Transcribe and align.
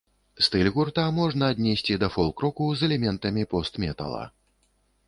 Стыль 0.45 0.69
гурта 0.77 1.05
можна 1.17 1.49
аднесці 1.57 1.99
да 2.05 2.09
фолк-року 2.17 2.71
з 2.81 2.91
элементамі 2.91 3.47
пост-метала. 3.55 4.27